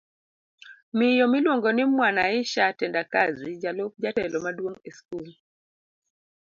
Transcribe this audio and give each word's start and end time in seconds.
Miyo 0.97 1.25
miluongo 1.27 1.69
ni 1.71 1.85
Mwanaisha 1.85 2.73
Tendakazi 2.79 3.49
jalup 3.61 3.93
jatelo 4.03 4.37
maduong' 4.45 4.81
eskul 4.89 5.27